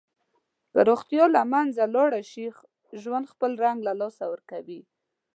[0.71, 2.45] که روغتیا له منځه لاړه شي،
[3.01, 4.81] ژوند خپل رنګ له لاسه ورکوي.